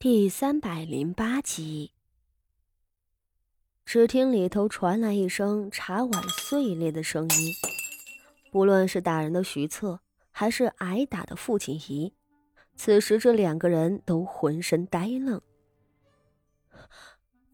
[0.00, 1.90] 第三百零八集，
[3.84, 7.52] 只听里头传来一声茶碗碎裂的声音。
[8.52, 9.98] 不论是打人的徐策，
[10.30, 12.14] 还是挨打的傅锦仪，
[12.76, 15.42] 此时这两个人都浑身呆愣。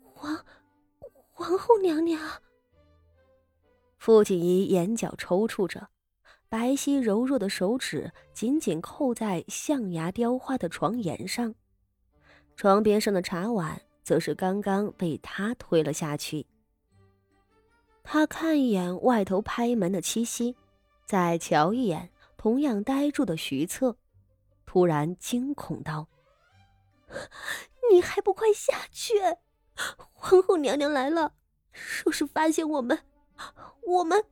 [0.02, 0.44] 皇
[1.32, 2.20] 皇后娘娘，
[3.96, 5.88] 傅锦仪眼角抽搐着，
[6.50, 11.54] 白皙柔弱的手指紧紧扣在象牙雕花的床沿上。
[12.56, 16.46] 床边上的茶碗则是刚刚被他推了下去。
[18.02, 20.56] 他看一眼外头拍门的七夕，
[21.04, 23.96] 再瞧一眼同样呆住的徐策，
[24.66, 26.06] 突然惊恐道
[27.90, 29.14] ：“你还不快下去！
[30.12, 31.32] 皇后娘娘来了，
[32.04, 33.00] 若是发现我们，
[33.82, 34.24] 我们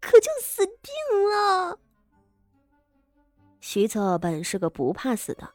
[0.00, 0.92] 可就死定
[1.30, 1.78] 了。”
[3.60, 5.53] 徐策本是个不怕死的。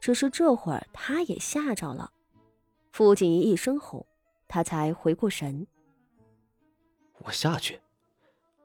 [0.00, 2.12] 只是这会儿，他也吓着了。
[2.92, 4.06] 傅锦仪一声吼，
[4.46, 5.66] 他才回过神。
[7.18, 7.80] 我下去，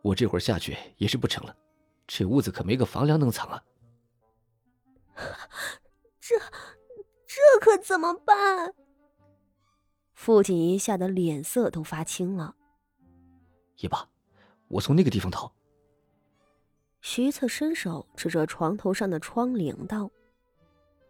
[0.01, 1.55] 我这会儿下去也是不成了。
[2.05, 3.63] 这屋子可没个房梁能藏啊！
[6.19, 6.37] 这，
[7.27, 8.73] 这可怎么办？
[10.13, 12.55] 傅锦仪吓得脸色都发青了。
[13.77, 14.07] 也罢，
[14.67, 15.51] 我从那个地方逃。
[17.01, 20.09] 徐策伸手指着床头上的窗棂道。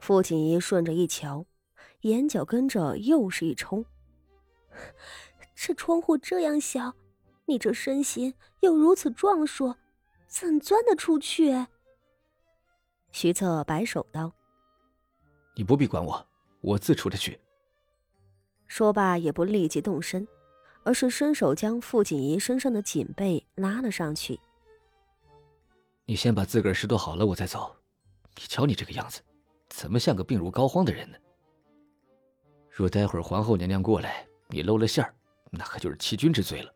[0.03, 1.45] 傅锦仪顺着一瞧，
[2.01, 3.85] 眼角跟着又是一冲。
[5.55, 6.93] 这窗户这样小，
[7.45, 9.77] 你这身形又如此壮硕，
[10.27, 11.65] 怎钻得出去？
[13.13, 14.33] 徐策摆手道
[15.55, 16.27] ：“你不必管我，
[16.59, 17.39] 我自出得去。”
[18.67, 20.27] 说罢也不立即动身，
[20.83, 24.37] 而是伸手将傅锦仪身上的锦被拉了上去。
[26.03, 27.73] 你先把自个儿拾掇好了，我再走。
[28.35, 29.21] 你瞧你这个样子。
[29.75, 31.17] 怎么像个病入膏肓的人呢？
[32.69, 35.11] 若待会儿皇后娘娘过来，你露了馅儿，
[35.49, 36.71] 那可就是欺君之罪了。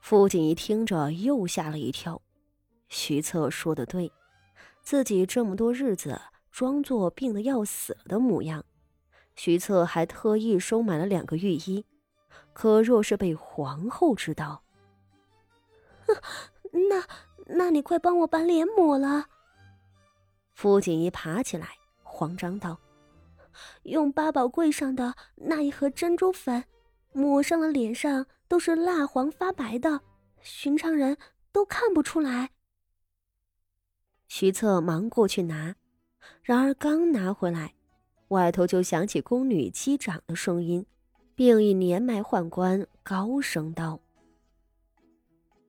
[0.00, 2.20] 傅锦仪听着又吓了一跳。
[2.88, 4.12] 徐策说的对，
[4.82, 6.20] 自己这么多日子
[6.50, 8.64] 装作病得要死了的模样，
[9.36, 11.86] 徐策还特意收买了两个御医。
[12.52, 14.64] 可若是被皇后知道，
[16.72, 17.06] 那
[17.46, 19.26] 那你快帮我把脸抹了。
[20.54, 21.68] 傅锦衣爬起来，
[22.02, 22.78] 慌张道
[23.84, 26.64] ：“用八宝柜上的那一盒珍珠粉，
[27.12, 30.00] 抹上了脸上都是蜡黄发白的，
[30.40, 31.16] 寻常人
[31.50, 32.50] 都看不出来。”
[34.28, 35.74] 徐策忙过去拿，
[36.42, 37.74] 然而刚拿回来，
[38.28, 40.86] 外头就响起宫女击掌的声音，
[41.34, 44.00] 并一年迈宦官高声道：“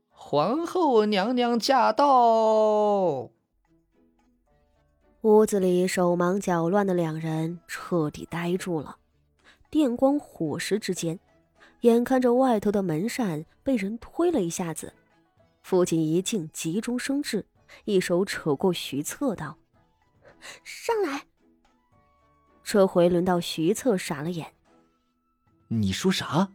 [0.10, 3.32] 皇后娘娘驾到！”
[5.24, 8.98] 屋子里手忙脚乱的两人彻底呆住了，
[9.70, 11.18] 电光火石之间，
[11.80, 14.94] 眼看着外头的门扇被人推了一下子，
[15.62, 17.46] 父亲一静急中生智，
[17.86, 19.58] 一手扯过徐策道
[20.66, 21.26] ：“上来。”
[22.62, 24.46] 这回轮到徐策傻了眼
[25.70, 26.52] ：“你说啥？”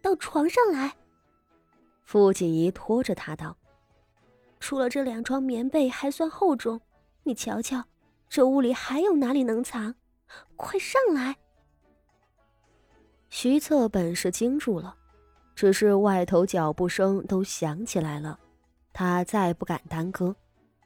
[0.00, 0.96] 到床上来。
[2.04, 3.54] 傅锦仪拖着他道
[4.58, 6.80] ：“除了这两床棉被还算厚重。”
[7.24, 7.84] 你瞧瞧，
[8.28, 9.94] 这屋里还有哪里能藏？
[10.56, 11.36] 快上来！
[13.28, 14.96] 徐策本是惊住了，
[15.54, 18.38] 只是外头脚步声都响起来了，
[18.92, 20.34] 他再不敢耽搁，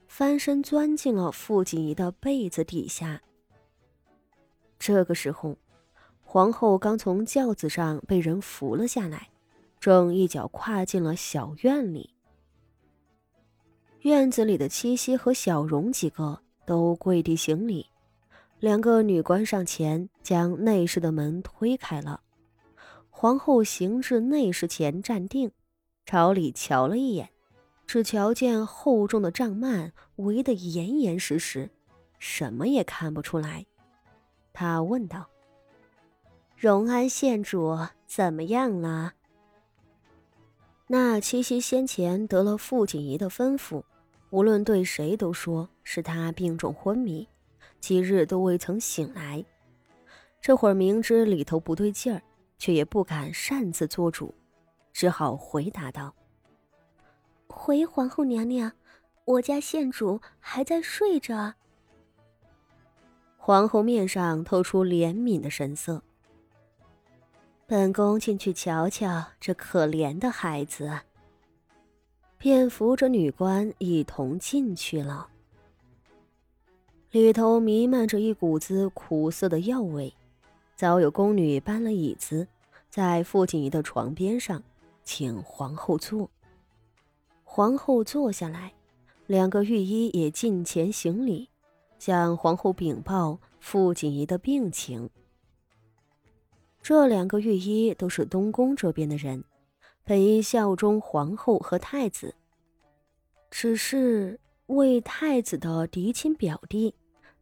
[0.09, 3.23] 翻身钻进了傅锦仪的被子底下。
[4.79, 5.57] 这个时候，
[6.23, 9.31] 皇后刚从轿子上被人扶了下来，
[9.81, 12.16] 正一脚跨进了小院里。
[14.07, 17.87] 院子里的七夕和小荣几个都跪地行礼，
[18.61, 22.21] 两个女官上前将内室的门推开了。
[23.11, 25.51] 皇后行至内室前站定，
[26.05, 27.31] 朝里瞧了一眼，
[27.85, 31.69] 只瞧见厚重的帐幔围得严严实实，
[32.21, 33.67] 什么也看不出来。
[34.53, 35.27] 她问道
[36.57, 37.77] ：“荣安县主
[38.07, 39.15] 怎么样了？”
[40.87, 43.83] 那七夕先前得了傅锦仪的吩咐。
[44.31, 47.29] 无论对谁都说是他病重昏迷，
[47.81, 49.45] 几日都未曾醒来。
[50.41, 52.21] 这会儿明知里头不对劲儿，
[52.59, 54.35] 却也不敢擅自做主，
[54.93, 56.15] 只好回答道
[57.47, 58.73] ：“回皇后娘娘，
[59.25, 61.55] 我家县主还在睡着。”
[63.39, 66.03] 皇后面上透出怜悯的神色
[67.67, 71.01] ：“本宫进去瞧瞧这可怜的孩子。”
[72.39, 75.29] 便扶着女官一同进去了。
[77.11, 80.13] 里头弥漫着一股子苦涩的药味。
[80.75, 82.47] 早有宫女搬了椅子，
[82.91, 84.63] 在傅锦仪的床边上，
[85.03, 86.31] 请皇后坐。
[87.45, 88.75] 皇后坐下来，
[89.27, 91.49] 两个御医也近前行礼，
[91.99, 95.09] 向皇后禀报傅锦仪的病情。
[96.83, 99.43] 这两个御医都是东宫这边的人，
[100.09, 102.37] 本应效忠皇后和太子，
[103.51, 106.95] 只是为太子的嫡亲表弟，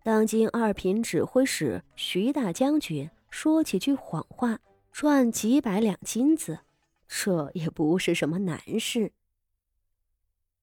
[0.02, 3.10] 当今二品指挥使徐大将军。
[3.28, 4.60] 说几句谎话，
[4.92, 6.60] 赚几百两金子，
[7.06, 9.12] 这也不是什么难事。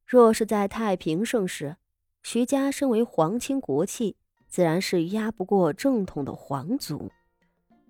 [0.04, 1.76] 若是在太平盛世，
[2.24, 4.16] 徐家身为皇亲国戚，
[4.48, 7.12] 自然是压不过正统的皇族。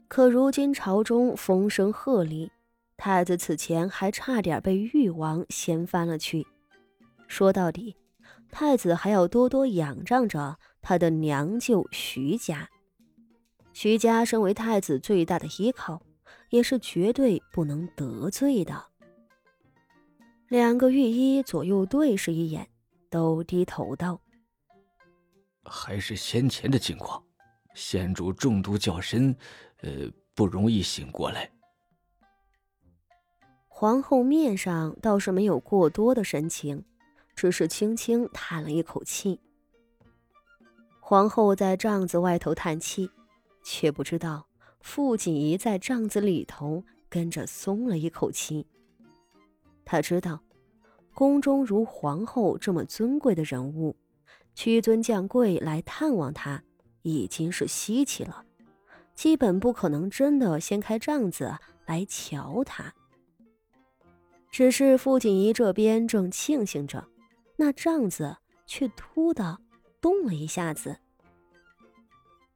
[0.09, 2.49] 可如今朝中风声鹤唳，
[3.03, 6.45] 太子此前还差点被誉王掀翻了去。
[7.27, 7.97] 说到底，
[8.51, 12.69] 太子还要多多仰仗着他的娘舅徐家。
[13.73, 15.99] 徐家身为太子最大的依靠，
[16.51, 18.85] 也是绝对不能得罪的。
[20.47, 22.69] 两个御医左右对视一眼，
[23.09, 24.21] 都低头道
[25.65, 27.23] ：“还是先前的情况，
[27.73, 29.35] 先主中毒较深，
[29.81, 31.51] 呃，不容易醒过来。”
[33.81, 36.85] 皇后面上倒是没有过多的神情，
[37.35, 39.39] 只是轻轻叹了一口气。
[40.99, 43.09] 皇后在帐子外头叹气。
[43.63, 44.45] 却不知道，
[44.81, 48.67] 傅锦仪在帐子里头跟着松了一口气。
[49.83, 50.39] 他知道，
[51.15, 53.95] 宫中如皇后这么尊贵的人物，
[54.53, 56.61] 屈尊降贵来探望他，
[57.01, 58.45] 已经是稀奇了，
[59.15, 61.51] 基本不可能真的掀开帐子
[61.87, 62.93] 来瞧他。
[64.51, 67.07] 只是傅锦仪这边正庆幸着，
[67.55, 68.35] 那帐子
[68.67, 69.57] 却突的
[70.01, 70.97] 动了一下子。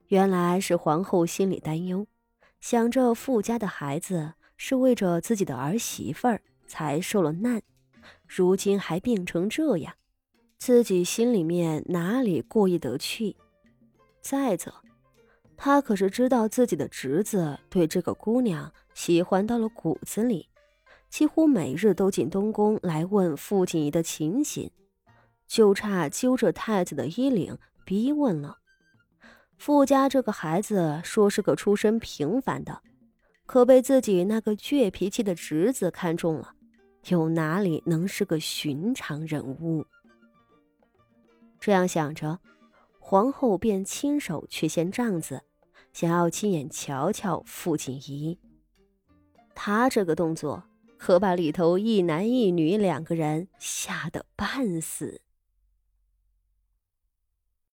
[0.10, 2.06] 原来是皇后心里担忧，
[2.60, 7.62] 想着傅家的孩子是为着自己的儿媳妇儿才受了难，
[8.28, 9.94] 如今还病成这样，
[10.58, 13.38] 自己心里面哪里过意得去？
[14.22, 14.74] 再者，
[15.56, 20.50] 他可是知道自己的侄子对这个姑娘喜欢到了骨子里，
[21.10, 24.72] 几乎每日都进东宫来问傅锦仪的情形，
[25.48, 28.58] 就差揪着太子的衣领逼问了。
[29.58, 32.82] 傅家这个孩子说是个出身平凡的，
[33.46, 36.56] 可被自己那个倔脾气的侄子看中了，
[37.08, 39.86] 又哪里能是个寻常人物？
[41.58, 42.40] 这样想着，
[43.00, 45.42] 皇后便亲手去掀帐子，
[45.94, 48.38] 想要亲眼瞧瞧傅锦仪。
[49.56, 50.62] 她这个动作
[50.98, 55.25] 可把里头一男一女两个人吓得半死。